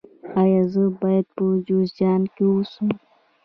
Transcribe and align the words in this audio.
ایا 0.41 0.61
زه 0.73 0.83
باید 1.01 1.25
په 1.35 1.43
جوزجان 1.67 2.21
کې 2.35 2.43
اوسم؟ 2.51 2.87